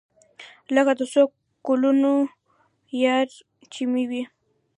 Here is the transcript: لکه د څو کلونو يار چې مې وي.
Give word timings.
لکه 0.75 0.93
د 0.99 1.01
څو 1.13 1.23
کلونو 1.65 2.11
يار 3.03 3.27
چې 3.73 3.81
مې 3.91 4.03
وي. 4.09 4.23